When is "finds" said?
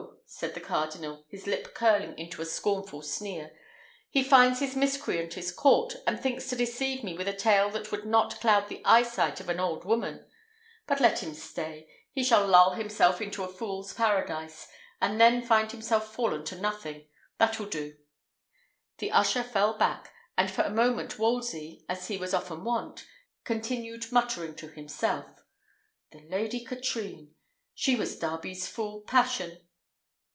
4.23-4.61